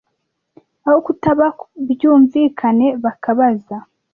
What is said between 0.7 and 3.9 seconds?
aho kutaba byumvikane bakabaza